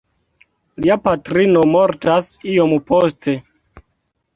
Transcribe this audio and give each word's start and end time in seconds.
Lia 0.85 0.97
patrino 1.09 1.67
mortas 1.75 2.33
iom 2.57 2.77
poste. 2.93 3.41